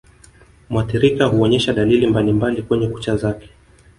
[0.69, 3.49] Muathirika huonesha dalili mbalimbali kwenye kucha zake